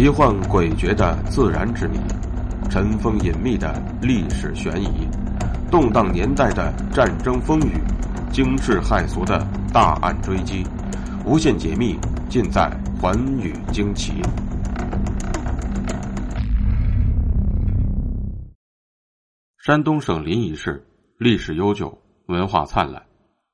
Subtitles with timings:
[0.00, 1.98] 奇幻诡谲的自然之谜，
[2.70, 5.06] 尘封隐秘的历史悬疑，
[5.70, 7.74] 动荡年代的战争风雨，
[8.32, 10.66] 惊世骇俗的大案追击，
[11.26, 11.98] 无限解密
[12.30, 14.22] 尽在《寰宇惊奇》。
[19.58, 20.82] 山东省临沂市
[21.18, 23.02] 历史悠久，文化灿烂，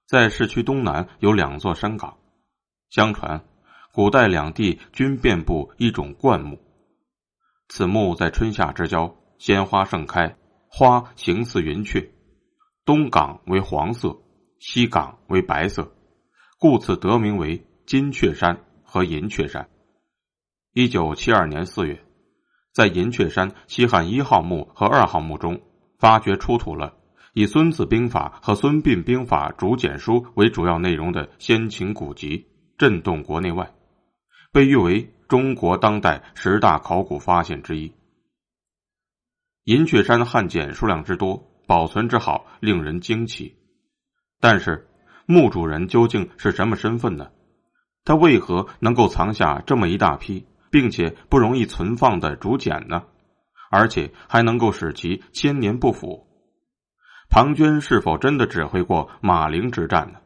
[0.07, 2.17] 在市区东南有两座山岗，
[2.89, 3.43] 相传。
[3.97, 6.59] 古代两地均遍布一种灌木，
[7.67, 10.37] 此木在春夏之交鲜花盛开，
[10.69, 12.07] 花形似云雀。
[12.85, 14.15] 东港为黄色，
[14.59, 15.95] 西港为白色，
[16.59, 19.67] 故此得名为金雀山和银雀山。
[20.75, 22.05] 一九七二年四月，
[22.75, 25.63] 在银雀山西汉一号墓和二号墓中
[25.99, 26.93] 发掘出土了
[27.33, 33.73] 以《孙子兵法》和《孙膑兵法》竹简书为主要内容的先秦古籍，震动国内外。
[34.53, 37.93] 被誉为中国当代十大考古发现之一。
[39.65, 43.57] 银雀山汉简数量之多，保存之好，令人惊奇。
[44.41, 44.89] 但是，
[45.27, 47.31] 墓主人究竟是什么身份呢？
[48.05, 53.03] 他为何能够藏下这么一大批，并且不容易存放的竹简呢？
[53.69, 56.29] 而且还能够使其千年不腐？
[57.29, 60.21] 庞涓是否真的指挥过马陵之战呢？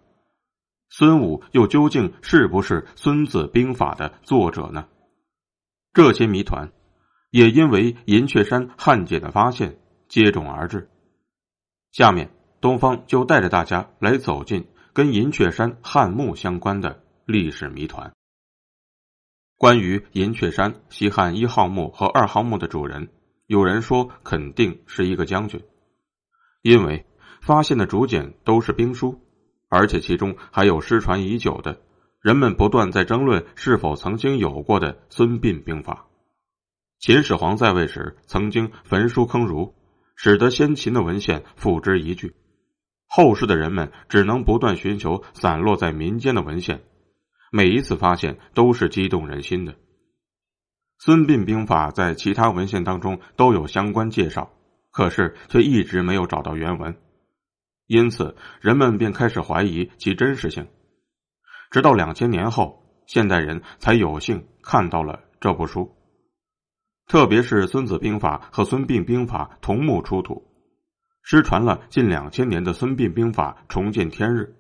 [0.93, 4.89] 孙武又究竟是不是《孙子兵法》的作者呢？
[5.95, 6.73] 这些谜团
[7.31, 10.91] 也因为银雀山汉简的发现接踵而至。
[11.93, 18.13] 下面，东方就带着大家来走进跟银雀山汉墓相关的历史谜团。
[19.57, 23.11] 关于银雀山西汉一号墓和二号墓的主人，
[23.47, 25.63] 有人说肯定是一个将军，
[26.63, 27.07] 因为
[27.41, 29.21] 发现的竹简都是兵书。
[29.71, 31.81] 而且其中还有失传已久的，
[32.21, 36.09] 人们不断在争论是否曾经有过的《孙膑兵法》。
[36.99, 39.75] 秦始皇在位时曾经焚书坑儒，
[40.17, 42.35] 使得先秦的文献付之一炬。
[43.07, 46.83] 后世的人们只能不断寻求散落在民间的文献，
[47.53, 49.73] 每一次发现都是激动人心的。
[50.99, 54.51] 《孙膑兵法》在其他文献当中都有相关介绍，
[54.91, 56.97] 可是却一直没有找到原文。
[57.91, 60.69] 因此，人们便开始怀疑其真实性。
[61.73, 65.93] 直到两千年后，现代人才有幸看到了这部书。
[67.09, 70.47] 特别是《孙子兵法》和《孙膑兵法》同墓出土，
[71.25, 74.55] 失传了近两千年的《孙膑兵法》重见天日，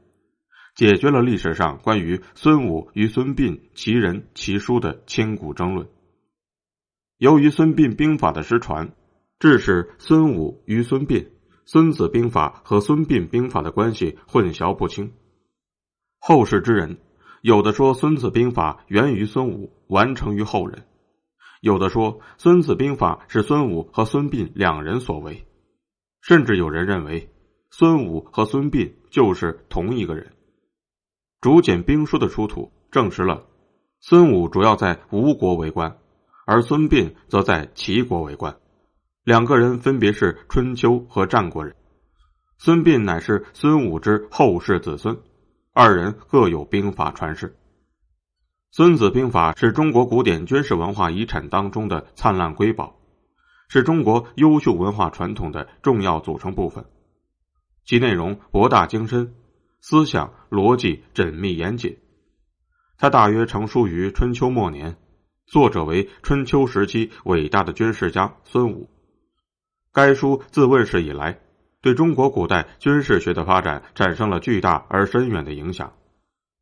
[0.74, 5.88] 解决了历史上关于孙武与孙膑其人其书的千古争论。
[7.16, 8.90] 由于《孙膑兵法》的失传，
[9.38, 11.22] 致使孙武与孙膑。
[11.64, 15.12] 《孙子兵法》和《孙膑兵法》的关系混淆不清，
[16.18, 16.98] 后世之人
[17.42, 20.80] 有的说《孙子兵法》源于孙武，完成于后人；
[21.60, 25.46] 有的说《孙子兵法》是孙武和孙膑两人所为，
[26.20, 27.32] 甚至有人认为
[27.70, 30.32] 孙武和孙膑就是同一个人。
[31.40, 33.46] 竹简兵书的出土证实了
[34.00, 35.98] 孙武主要在吴国为官，
[36.46, 38.58] 而孙膑则在齐国为官。
[39.22, 41.76] 两个人分别是春秋和战国人，
[42.56, 45.18] 孙膑乃是孙武之后世子孙，
[45.74, 47.48] 二人各有兵法传世。
[48.70, 52.96] 《孙子兵法》是中国古典军事文化遗产当中的灿烂瑰宝，
[53.68, 56.86] 是中国优秀文化传统的重要组成部分。
[57.84, 59.34] 其内容博大精深，
[59.82, 61.98] 思想逻辑缜密严谨。
[62.96, 64.96] 它大约成书于春秋末年，
[65.46, 68.88] 作者为春秋时期伟大的军事家孙武。
[69.92, 71.40] 该书自问世以来，
[71.82, 75.94] 对中国古代军事学的发展产生了巨大而深远的影响，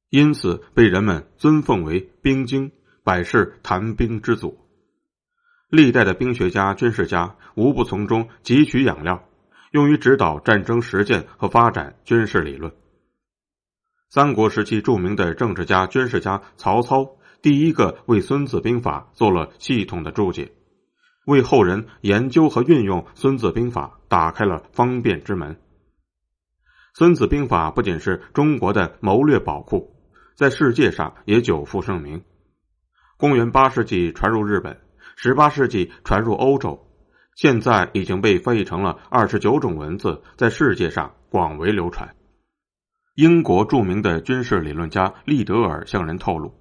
[0.09, 2.73] 因此被人们尊奉为兵经，
[3.05, 4.59] 百世谈兵之祖。
[5.69, 9.29] 历代的兵学家、军事家无不从中汲取养料，
[9.73, 12.73] 用于指导战争实践和发展军事理论。
[14.09, 20.53] 三国时期著名的政治家、军事家曹操，第一个为《孙子兵法》做了系统的注解。
[21.29, 25.55] 为后人研究和运用《孙子兵法》打开了方便之门。
[26.95, 29.95] 《孙子兵法》不仅是中国的谋略宝库，
[30.35, 32.23] 在世界上也久负盛名。
[33.19, 34.81] 公元八世纪传入日本，
[35.17, 36.89] 十八世纪传入欧洲，
[37.35, 42.17] 现在已经被翻译成了二十九种文字，在世界上广为流传。
[43.17, 46.55] 英国著名的军事理论家利德尔向人透露，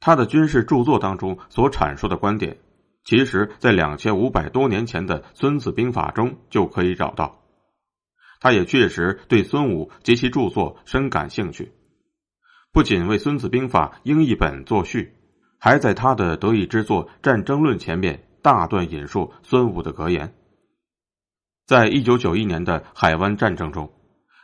[0.00, 2.58] 他的军事著作当中所阐述的观点。
[3.04, 7.42] 其实，在两千五百多年前的《孙子兵法》中就可以找到。
[8.40, 11.72] 他也确实对孙武及其著作深感兴趣，
[12.72, 15.14] 不仅为《孙子兵法》英译本作序，
[15.58, 20.34] 还在他的得意之作《战争论》前面大段引述孙武的格言。
[21.66, 23.92] 在一九九一年的海湾战争中，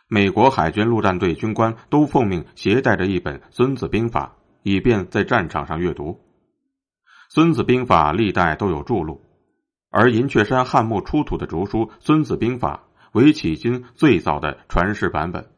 [0.09, 6.13] 美国海军陆战队军官都奉命携带着一本《孙子兵法》，以便在战场上阅读。
[7.33, 9.25] 《孙子兵法》历代都有注录，
[9.89, 15.49] 而银雀山汉墓出土的竹书《孙子兵法》为迄今最早的传世版本，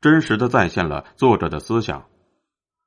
[0.00, 2.06] 真实的再现了作者的思想。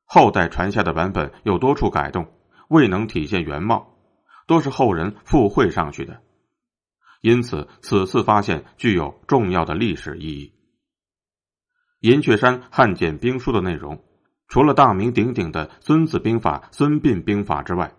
[0.05, 2.25] 后代传下的版本有多处改动，
[2.67, 3.99] 未能体现原貌，
[4.47, 6.19] 都是后人附会上去的。
[7.21, 10.55] 因此，此次发现具有重要的历史意义。
[11.99, 14.03] 银雀山汉简兵书的内容，
[14.47, 17.93] 除了大名鼎鼎的《孙子兵法》《孙膑兵法》之外，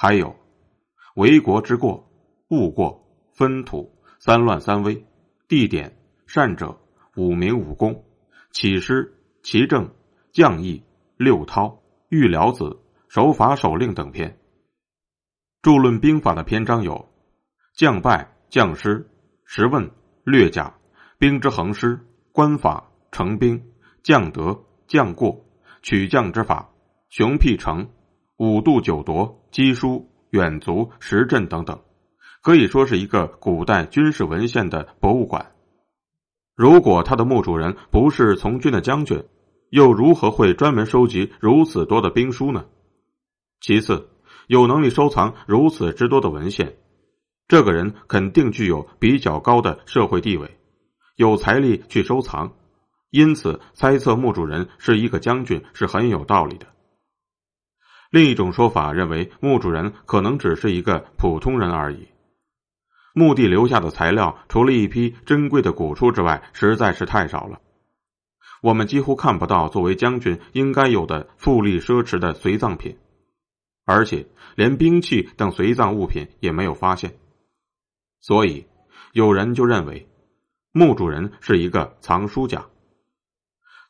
[0.00, 0.36] 还有
[1.16, 2.08] “为国之过
[2.50, 3.04] ”“误过
[3.34, 5.04] ”“分土”“三乱三危
[5.48, 5.98] ”“地点
[6.28, 6.78] ”“善者
[7.16, 8.04] ”“五名武功
[8.52, 9.90] ”“起师”“其政
[10.30, 10.84] ”“将义
[11.18, 12.78] ”“六韬”“御辽子
[13.10, 14.38] ”“守法守令”等篇。
[15.62, 17.10] 著论兵法的篇章有
[17.74, 18.32] “将败”。
[18.50, 19.06] 将师、
[19.44, 19.90] 时问、
[20.24, 20.74] 略甲、
[21.18, 22.00] 兵之横师、
[22.32, 23.62] 官法、成兵、
[24.02, 25.44] 将德、将过、
[25.82, 26.70] 取将之法、
[27.10, 27.90] 雄辟城、
[28.38, 31.80] 五度九夺、机书、远足、时阵等等，
[32.42, 35.52] 可以说是一个古代军事文献的博物馆。
[36.54, 39.24] 如果他的墓主人不是从军的将军，
[39.70, 42.64] 又如何会专门收集如此多的兵书呢？
[43.60, 44.08] 其次，
[44.46, 46.76] 有能力收藏如此之多的文献。
[47.46, 50.58] 这个人肯定具有比较高的社会地位，
[51.16, 52.52] 有财力去收藏，
[53.10, 56.66] 因此猜测墓主人是一个将军是很有道理的。
[58.10, 62.08] 另一种说法认为，墓主人可能只是一个普通人而已。
[63.14, 67.60] 墓地留下的材料，除了一批珍贵的古书之外，实在是太少了。
[68.62, 72.96] 我们几乎看不到作为将军应该有的富丽奢侈的随葬品，
[73.84, 74.26] 而且
[74.56, 77.18] 连兵器等随葬物品也没有发现。
[78.20, 78.66] 所以，
[79.12, 80.08] 有人就认为，
[80.72, 82.66] 墓主人是一个藏书家。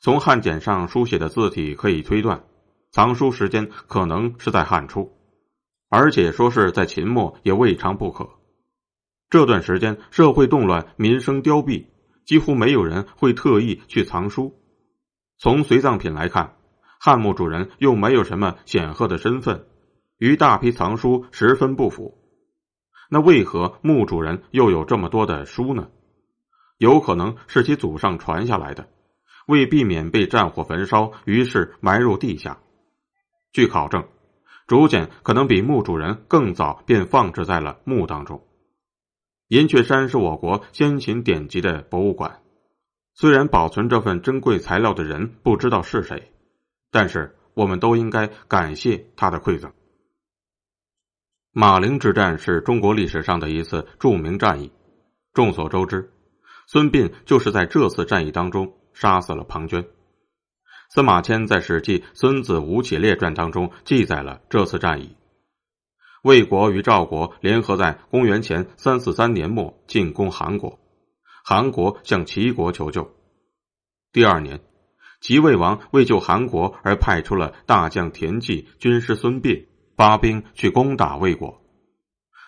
[0.01, 2.45] 从汉简上书写的字体可以推断，
[2.91, 5.13] 藏书时间可能是在汉初，
[5.91, 8.31] 而且说是在秦末也未尝不可。
[9.29, 11.87] 这段时间社会动乱，民生凋敝，
[12.25, 14.55] 几乎没有人会特意去藏书。
[15.37, 16.57] 从随葬品来看，
[16.99, 19.67] 汉墓主人又没有什么显赫的身份，
[20.17, 22.17] 与大批藏书十分不符。
[23.11, 25.89] 那为何墓主人又有这么多的书呢？
[26.79, 28.89] 有可能是其祖上传下来的，
[29.47, 32.59] 为避免被战火焚烧，于是埋入地下。
[33.53, 34.07] 据考证，
[34.67, 38.45] 竹简可能比墓主人更早便放置在了墓当中。
[39.49, 42.43] 银雀山是我国先秦典籍的博物馆，
[43.15, 46.31] 虽然保存这份珍贵材料的人不知道是谁，
[46.91, 49.73] 但是我们都应该感谢他的馈赠。
[51.51, 54.71] 马陵之战是中国历史上的一次著名战役。
[55.33, 56.13] 众所周知，
[56.67, 59.87] 孙膑就是在这次战役当中杀死了庞涓。
[60.89, 65.17] 司马迁在《史记·孙子吴起列传》当中记载了这次战役。
[66.23, 70.79] 魏国与赵国联合在公元前三四三年末进攻韩国，
[71.45, 73.15] 韩国向齐国求救。
[74.13, 74.61] 第二年，
[75.21, 79.67] 齐魏王为救韩国而派出了大将田忌、军师孙膑。
[79.97, 81.61] 发兵去攻打魏国，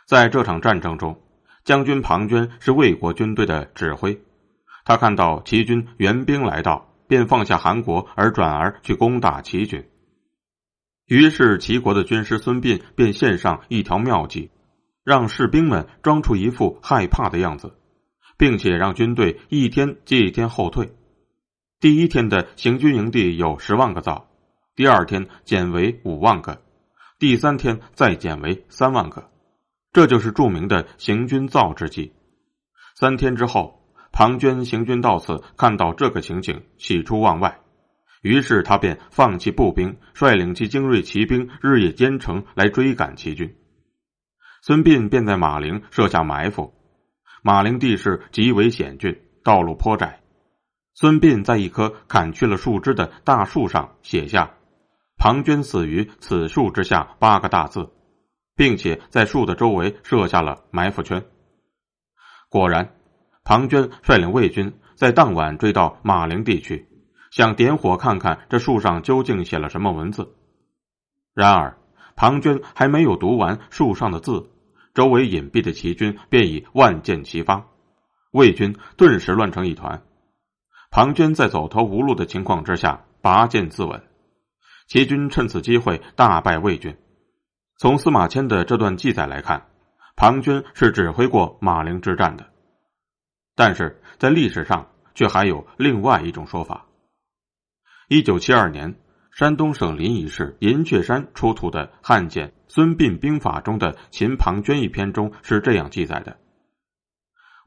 [0.06, 1.20] 在这场战争中，
[1.64, 4.22] 将军庞涓是魏国军队的指挥。
[4.84, 9.84] 他看到齐军援兵来到，便放下韩国，而转而去攻打齐军。
[11.06, 14.52] 于是，齐国的军师孙膑便献上一条妙计，
[15.02, 17.76] 让士兵们装出一副害怕的样子，
[18.38, 20.94] 并且让军队一天接一天后退。
[21.80, 24.28] 第一天的行军营地有十万个灶，
[24.76, 26.62] 第二天减为五万个。
[27.18, 29.28] 第三天再减为三万个，
[29.92, 32.12] 这就是著名的行军灶之计。
[32.94, 33.79] 三天之后，
[34.20, 37.60] 庞涓行军到此，看到这个情景，喜出望外，
[38.20, 43.56] 于是他便放弃步兵，率领其精锐骑兵日夜兼程来追赶齐军。
[44.60, 46.74] 孙膑便在马陵设下埋伏。
[47.40, 50.20] 马陵地势极为险峻，道路颇窄。
[50.92, 54.50] 孙膑在一棵砍去了树枝的大树上写下。
[55.16, 57.88] 庞涓死于此树之下，八个大字，
[58.54, 61.24] 并且在树的周围设下了埋伏圈。
[62.50, 62.96] 果然，
[63.44, 66.88] 庞涓率领魏军在当晚追到马陵地区，
[67.30, 70.34] 想点火看看这树上究竟写了什么文字。
[71.34, 71.78] 然而，
[72.16, 74.50] 庞涓还没有读完树上的字，
[74.94, 77.66] 周围隐蔽的齐军便已万箭齐发，
[78.32, 80.02] 魏军顿时乱成一团。
[80.90, 84.02] 庞涓在走投无路的情况之下，拔剑自刎。
[84.88, 86.96] 齐军趁此机会大败魏军。
[87.78, 89.68] 从司马迁的这段记载来看，
[90.16, 92.50] 庞涓是指挥过马陵之战的。
[93.54, 96.86] 但是在历史上却还有另外一种说法。
[98.08, 98.96] 一九七二年，
[99.30, 106.38] 山东省临沂市银雀山出土的汉简《孙膑兵法》中的秦庞涓一篇中是这样记载的：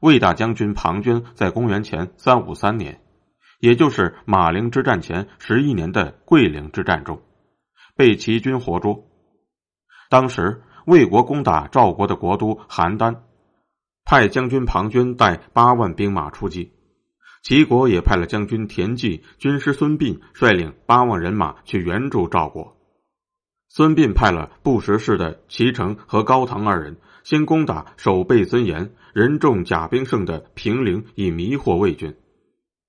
[0.00, 3.00] 魏大将军庞涓在公元前三五三年，
[3.60, 7.22] 也就是马陵之战前十一年的桂陵之战中，
[7.96, 9.06] 被齐军活捉。
[10.10, 13.20] 当时魏国攻打赵国的国都邯郸。
[14.04, 16.72] 派将军庞涓带八万兵马出击，
[17.42, 22.76] 齐国也派了将军田忌、军师孙膑率领八万人马去援助赵国。
[23.68, 32.14] 孙膑派了不识事的齐成和高唐二人，先攻打守备森严、人众甲兵盛的平陵，以迷惑魏军。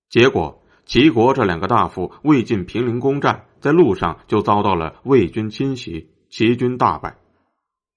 [0.10, 7.18] 结果，齐国这两个大夫未进平陵攻占，在路上就遭到了魏军侵袭，齐军大败。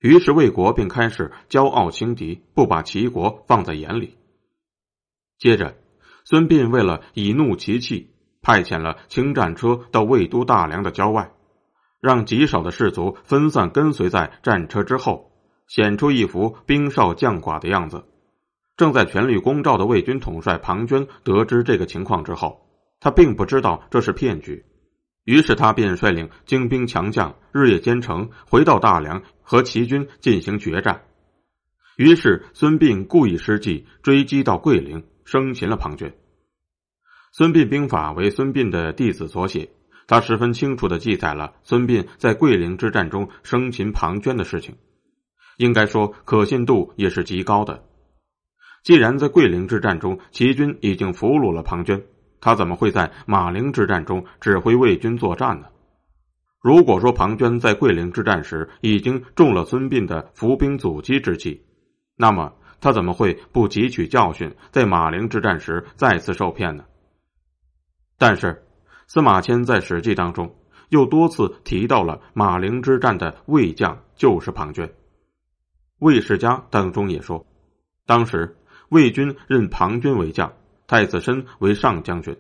[0.01, 4.17] 于是魏国便开始骄傲轻敌，不把齐国放在眼里。
[5.39, 5.77] 接着，
[6.25, 11.33] 孙膑为了以怒齐气，派遣了轻战车到魏都大梁的郊外，
[12.01, 15.33] 让极少的士卒分散跟随在战车之后，
[15.67, 18.05] 显出一副兵少将寡的样子。
[18.77, 22.69] 正在全力攻赵的魏军统帅庞涓得知这个情况之后，
[23.01, 24.65] 他并不知道这是骗局。
[25.29, 31.03] 于是他便率领精兵强将日夜兼程，回到大梁和齐军进行决战。
[31.99, 36.15] 于是孙膑故意失计，追击到桂陵，生擒了庞涓。
[37.31, 39.69] 孙膑兵法为孙膑的弟子所写，
[40.07, 44.77] 他十分清楚的记载了孙膑在桂陵之战中生擒庞涓的事情，
[45.59, 47.85] 应该说可信度也是极高的。
[48.83, 52.03] 既然在桂陵之战中齐军已经俘虏了庞涓。
[52.41, 55.67] 他怎么会在马陵之战中指挥魏军作战呢？
[56.61, 61.65] 如果说庞涓在桂陵之战时已经中了孙膑的伏兵阻击之计，
[62.17, 66.85] 那么他怎么会不汲取教训，在马陵之战时再次受骗呢？
[68.19, 68.65] 但是
[69.07, 70.57] 司马迁在《史记》当中
[70.89, 74.87] 又多次提到了马陵之战的魏将就是庞涓，
[76.01, 77.47] 《魏世家》当中也说，
[78.05, 78.57] 当时
[78.89, 80.53] 魏军任庞涓为将。
[80.89, 82.35] 太子申为上将军，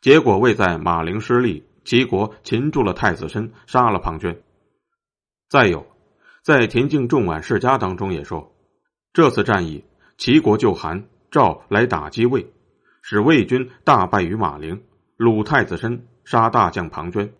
[0.00, 4.38] 结果未在马陵失利，齐国擒住了太子申，杀了庞涓。
[5.50, 5.86] 再有，
[6.42, 8.56] 在《田径仲晚世家》当中也说，
[9.12, 9.84] 这次战役，
[10.16, 12.50] 齐国就韩赵来打击魏，
[13.02, 14.82] 使魏军大败于马陵，
[15.18, 17.32] 鲁太子申，杀大将庞涓。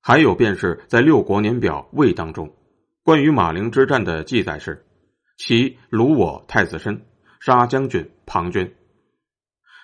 [0.00, 2.56] 还有便是在《六国年表魏》当中，
[3.02, 4.86] 关于马陵之战的记载是：
[5.36, 7.04] 齐鲁我太子申，
[7.38, 8.72] 杀将军庞涓。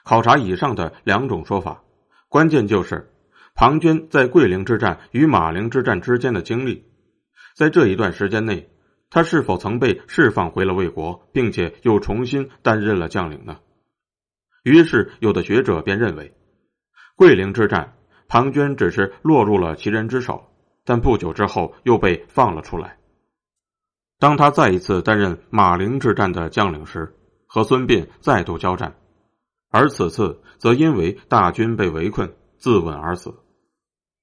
[0.04, 1.82] 考察以上的两种说法，
[2.28, 3.12] 关键就是
[3.54, 6.86] 庞涓在桂陵之战与马陵之战之间的经历。
[7.54, 8.70] 在这一段时间内，
[9.10, 13.58] 他是否曾被释放回了魏国，并且又重新担任了将领呢？
[14.62, 16.34] 于是，有的学者便认为，
[17.16, 17.94] 桂陵之战，
[18.28, 20.52] 庞涓只是落入了其人之手，
[20.84, 22.98] 但不久之后又被放了出来。
[24.18, 27.14] 当他再一次担任马陵之战的将领时，
[27.46, 28.94] 和孙膑再度交战。
[29.70, 33.36] 而此次则因为大军被围困，自刎而死。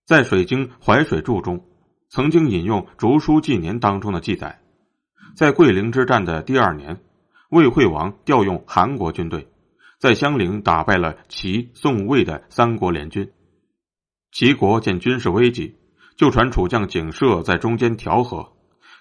[0.05, 1.65] 在《水经淮水注》中，
[2.09, 4.61] 曾经引用《竹书纪年》当中的记载，
[5.37, 7.01] 在桂陵之战的第二年，
[7.49, 9.47] 魏惠王调用韩国军队，
[9.99, 13.31] 在襄陵打败了齐、宋、魏的三国联军。
[14.33, 15.77] 齐国见军事危急，
[16.17, 18.51] 就传楚将景射在中间调和。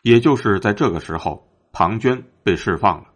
[0.03, 3.07] 也就是在这个时候，庞涓被释放了。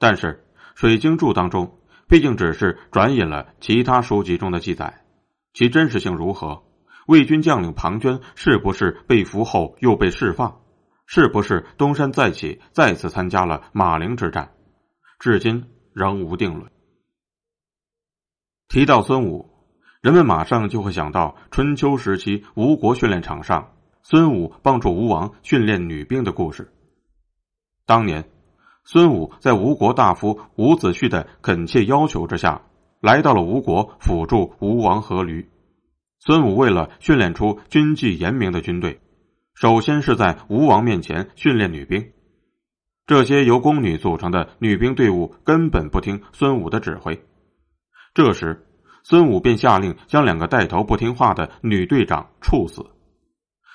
[0.00, 0.26] 但是
[0.74, 1.78] 《水经注》当中。
[2.06, 5.04] 毕竟只是转引了其他书籍中的记载，
[5.52, 6.62] 其真实性如何？
[7.06, 10.60] 魏军将领庞涓是不是被俘后又被释放？
[11.06, 14.54] 是不是东山再起，再次参加了马陵之战？
[15.18, 16.70] 至今仍无定论。
[18.68, 19.50] 提到孙武，
[20.00, 26.72] 人们马上就会想到春秋时期吴国训练场上，孙武帮助吴王训练女兵的故事。
[27.86, 28.33] 当年。
[28.84, 32.62] 孙武在吴国大夫伍子胥的恳切要求之下，
[33.00, 35.46] 来到了吴国辅助吴王阖闾。
[36.18, 39.00] 孙武为了训练出军纪严明的军队，
[39.54, 42.10] 首先是在吴王面前训练女兵。
[43.06, 47.22] 这些由宫女组成的女兵队伍根本不听孙武的指挥。
[48.14, 48.66] 这时，
[49.02, 52.86] 孙武便下令将两个带头不听话的女队长处死。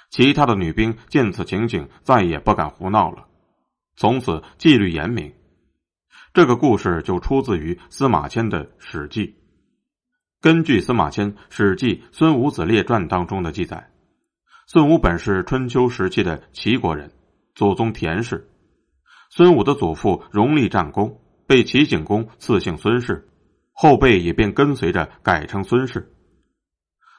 [0.09, 3.25] 其他的女兵见此情景，再也不敢胡闹了。
[3.99, 5.33] 从此纪律严明，
[6.33, 9.27] 这个故事就出自于司马迁的《史记》。
[10.39, 13.91] 根据司马迁《史记·孙武子列传》当中的记载，
[14.67, 17.11] 孙武本是春秋时期的齐国人，
[17.55, 18.49] 祖宗田氏。
[19.31, 23.27] 孙武的祖父荣立战功，被齐景公赐姓孙氏，
[23.73, 26.09] 后辈也便跟随着改称孙氏。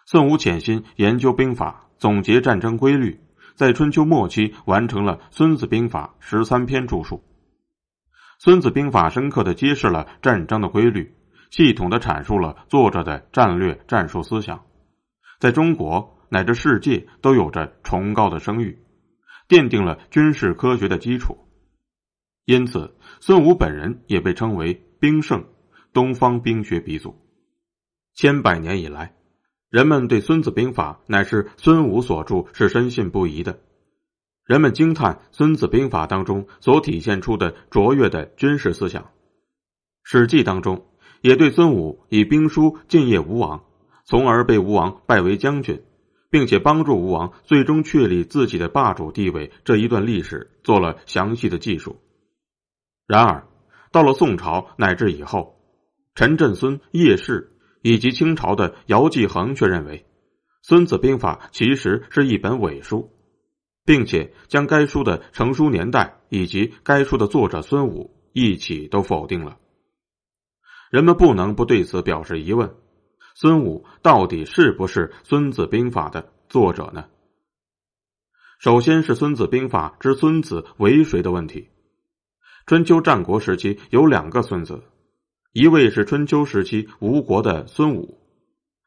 [0.06, 3.20] 孙武潜心研究兵法，总结战争规律，
[3.60, 7.16] 在春秋末期完成了《孙子兵法》十三篇著述。
[8.38, 11.14] 《孙子兵法》深刻的揭示了战争的规律。
[11.50, 14.64] 系统的阐述了作者的战略战术思想，
[15.38, 18.78] 在中国乃至世界都有着崇高的声誉，
[19.46, 21.36] 奠定了军事科学的基础。
[22.46, 25.44] 因此，孙武本人也被称为兵圣，
[25.92, 27.14] 东方兵学鼻祖。
[28.14, 29.12] 千百年以来，
[29.70, 33.60] 人们对《孙子兵法》乃是孙武所著是深信不疑的。
[34.44, 39.02] 人们惊叹《孙子兵法》当中所体现出的卓越的军事思想，
[40.02, 40.86] 《史记》当中。
[41.22, 43.62] 也对孙武以兵书进谒吴王，
[44.06, 45.82] 从而被吴王拜为将军，
[46.30, 52.00] 并且帮助吴王最终确立自己的霸主地位这一段历史做了详细的记述。
[53.06, 53.46] 然而，
[53.92, 55.60] 到了宋朝乃至以后，
[56.14, 57.49] 陈振孙、叶氏
[57.82, 59.98] 以及清朝的姚继恒却认为，
[60.62, 63.10] 《孙子兵法》其实是一本伪书，
[63.84, 69.58] 并且将该书的成书年代以及该书的作者孙武一起都否定了。
[70.90, 72.74] 人们不能不对此表示疑问：
[73.34, 77.06] 孙武到底是不是《孙子兵法》的作者呢？
[78.58, 81.68] 首先是《孙子兵法》之孙子为谁的问题。
[82.66, 84.82] 春秋战国时期有两个孙子，
[85.52, 88.18] 一位是春秋时期吴国的孙武，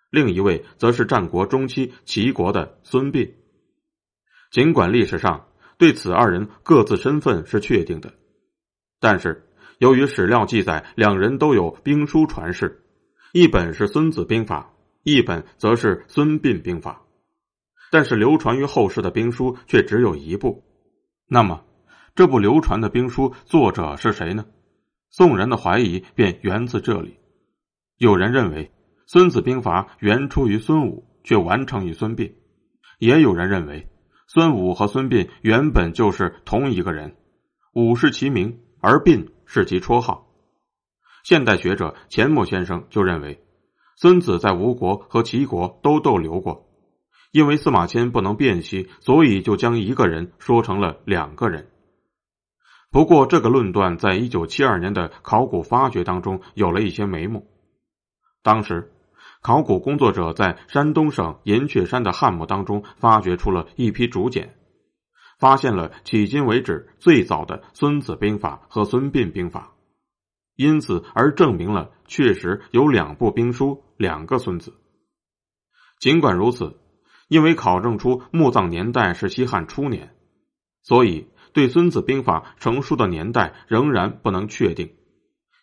[0.09, 3.31] 另一位则是战国中期齐国的孙膑。
[4.51, 8.13] 尽管历史上对此二人各自身份是确定的，
[8.99, 9.47] 但是。
[9.79, 12.85] 由于史料记载，两人都有兵书传世，
[13.33, 14.71] 一本是《孙子兵法》，
[15.03, 17.01] 一本则是《孙膑兵法》，
[17.91, 20.63] 但是流传于后世的兵书却只有一部。
[21.27, 21.65] 那么，
[22.15, 24.45] 这部流传的兵书作者是谁呢？
[25.15, 27.19] 宋人的怀疑便源自这里。
[27.97, 28.65] 有人认为，
[29.05, 32.33] 《孙子兵法》原出于孙武，却完成于孙膑；
[32.97, 33.87] 也有人认为，
[34.27, 37.15] 孙武和孙膑原本就是同一个人，
[37.75, 39.29] 武是其名，而膑。
[39.45, 40.25] 是其绰号。
[41.23, 43.45] 现代学者钱穆先生就认为，
[43.97, 46.65] 孙子在吴国和齐国都逗留过，
[47.31, 51.69] 因为司马迁不能辨析，所以就将一个人说成了两个人。
[52.93, 57.47] 不过，这个论断在一九七二年的考古发掘当中有了一些眉目。
[58.43, 58.91] 当时，
[59.41, 64.53] 考古工作者在山东省银雀山的汉墓当中发掘出了一批竹简。
[65.39, 69.73] 发现了迄今为止最早的《孙子兵法》和《孙膑兵法》，
[70.55, 74.71] 因此而证明了确实有两部兵书，两个孙子。
[75.99, 76.79] 尽管如此，
[77.27, 80.15] 因为考证出墓葬年代是西汉初年，
[80.83, 84.95] 所以对《孙子兵法》成书的年代仍然不能确定，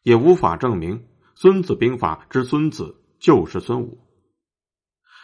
[0.03, 0.99] 也无法证明
[1.35, 3.99] 《孙子兵法》之孙子就是孙武。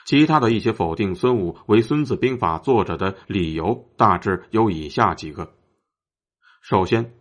[0.05, 5.55] 其他的一些否定孙武为《孙子兵法》作者的理由，大致有以下几个：
[6.63, 7.13] 首先，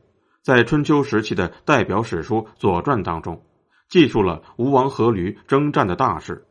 [0.43, 3.43] 在春秋时期的代表史书《左传》当中，
[3.89, 6.45] 记述了吴王阖闾征战的大事，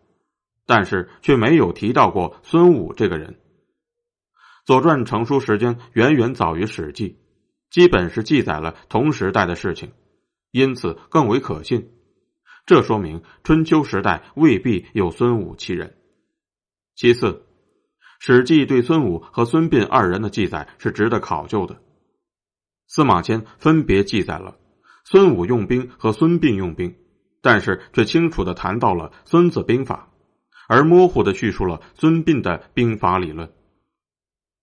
[0.66, 3.32] 但是却没有提到过孙武这个人。
[4.64, 7.10] 《左传》成书时间远远早于《史记》，
[7.70, 9.92] 基本是记载了同时代的事情，
[10.50, 11.90] 因此更为可信。
[12.64, 15.94] 这说明春秋时代未必有孙武其人。
[16.94, 17.26] 其次，
[18.20, 21.82] 《史记》对孙武和孙膑二人的记载是值得考究的。
[22.86, 24.56] 司马迁分别记载了
[25.04, 26.96] 孙武用兵和孙膑用兵，
[27.42, 30.08] 但是却清楚的谈到了《孙子兵法》，
[30.68, 33.52] 而模糊的叙述了孙膑的兵法理论。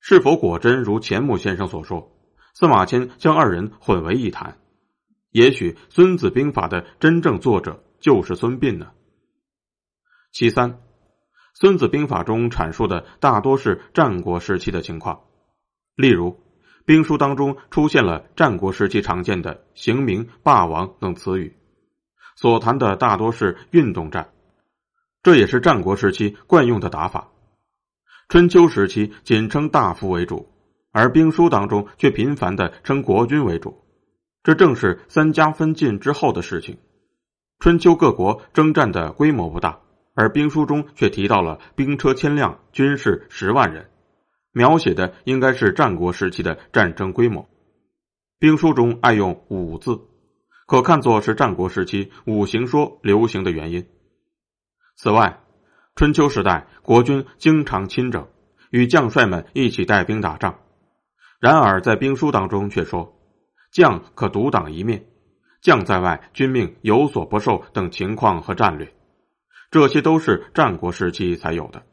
[0.01, 2.11] 是否果真如钱穆先生所说，
[2.55, 4.57] 司马迁将二人混为一谈？
[5.29, 8.91] 也许《孙子兵法》的真正作者就是孙膑呢？
[10.31, 10.73] 其三。
[11.53, 15.21] 《孙子兵法》中阐述的大多是战国时期的情况，
[15.95, 16.39] 例如
[16.85, 21.55] 兵书当中出现了战国时期常见的“刑名”“霸王”等词语，
[22.35, 24.33] 所谈的大多是运动战，
[25.21, 27.30] 这也是战国时期惯用的打法。
[28.31, 30.47] 春秋时期仅称大夫为主，
[30.93, 33.83] 而兵书当中却频繁的称国君为主，
[34.41, 36.77] 这正是三家分晋之后的事情。
[37.59, 39.81] 春秋各国征战的规模不大。
[40.13, 43.89] 而兵书中却提到了兵车千辆，军士十万人，
[44.53, 47.49] 描写的应该是战国时期的战争规模。
[48.39, 49.99] 兵书中爱用“武”字，
[50.67, 53.85] 可看作是战国时期五行说流行的原因。
[54.95, 55.41] 此外，
[55.95, 58.27] 春秋时代国君经常亲征，
[58.69, 60.59] 与将帅们一起带兵打仗。
[61.39, 63.19] 然而在兵书当中却说，
[63.71, 65.05] 将可独挡一面，
[65.61, 68.93] 将在外，军命有所不受等情况和战略，
[69.69, 71.83] 这些都是战国时期才有的。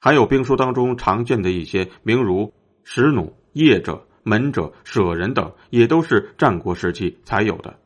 [0.00, 2.52] 还有兵书当中常见的一些名如
[2.84, 7.78] 使弩、夜者、门者、舍人等，也都是战国时期才有的。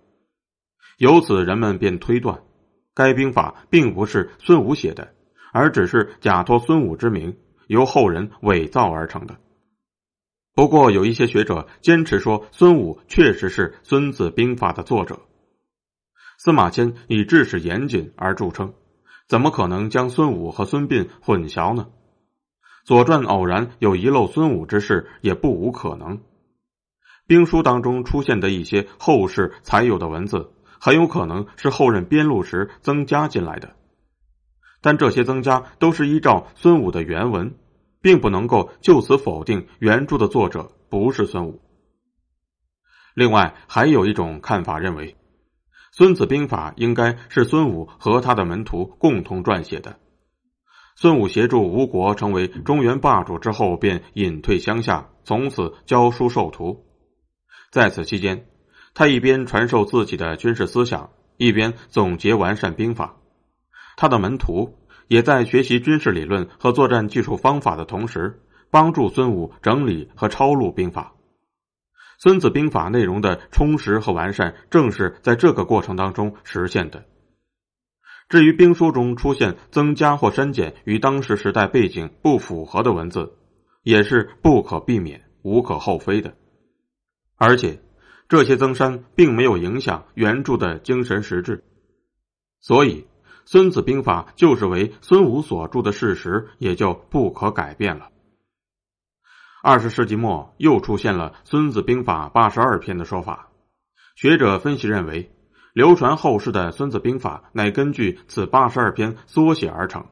[0.99, 2.43] 由此，人们便推断，
[2.95, 5.15] 该兵法并不是孙武写的，
[5.53, 9.37] 而只是假托孙武之名，由后人伪造而成的。
[10.55, 15.21] 不过，有一些学者坚持说，孙武确实是《孙子兵法》的作者。
[16.37, 18.75] 司马迁以治史严谨而著称，
[19.29, 21.87] 怎么可能将孙武和孙膑混淆呢？
[22.87, 26.21] 《左传》偶然有遗漏孙武之事，也不无可能。
[27.27, 30.53] 兵书当中出现的一些后世才有的文字，
[30.85, 33.77] 很有可能是后任边路时增加进来的。
[34.81, 37.55] 但这些增加都是依照孙武的原文，
[38.01, 41.61] 并不能够就此否定原著的作者不是孙武。
[43.15, 45.13] 另外，还有一种看法认为，
[45.93, 50.01] 《孙子兵法》应该是孙武和他的门徒共同撰写的。
[50.97, 56.85] 孙武协助吴国成为中原霸主之后，便隐退乡下，从此教书授徒。
[57.71, 58.49] 在此期间，
[58.95, 63.17] 他一边传授自己的军事思想，一边总结完善兵法。
[63.97, 64.79] 他的门徒
[65.09, 71.15] 也在学习军事理论和作战技术方法的同时，帮助孙武整理和抄录兵法。
[72.25, 77.05] 《孙子兵法》内容的充实和完善，正是在这个过程当中实现的。
[78.29, 83.33] 至于兵书中出现增加或删减与当时时代背景不符合的文字，
[83.83, 86.35] 也是不可避免、无可厚非的。
[87.37, 87.81] 而且，
[88.33, 91.65] 这些增删并没有影响原著的精神实质，
[92.63, 93.03] 所以
[93.45, 98.09] 《孙子兵法》就是为孙武所著的事实，也就不可改变了。
[99.63, 103.51] 二十世纪末，又出现了《孙子兵法》八十二篇的说法，
[104.17, 105.31] 学者分析认为。
[105.75, 110.07] 流传后世的《孙子兵法》乃根据此八十二篇缩写而成，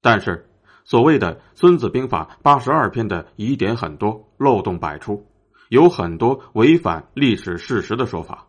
[0.00, 0.48] 但是
[0.84, 5.26] 所谓的《孙子兵法》八十二篇的疑点很多，漏洞百出，
[5.68, 8.46] 有很多违反历史事实的说法，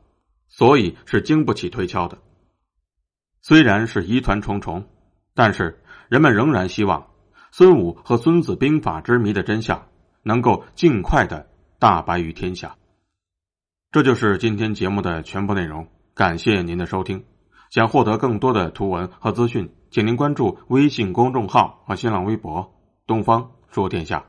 [0.47, 2.17] 所以是经不起推敲的。
[3.41, 4.87] 虽然是疑团重重，
[5.33, 7.07] 但是人们仍然希望
[7.51, 9.87] 孙武和《孙子兵法》之谜的真相
[10.23, 11.47] 能够尽快的
[11.79, 12.75] 大白于天下。
[13.91, 15.87] 这就是今天节目的全部内容。
[16.13, 17.23] 感谢您的收听，
[17.69, 22.73] 想获得更多的图文和资讯，请您关注微信公众号和新浪微博
[23.05, 24.25] “东方说天下”。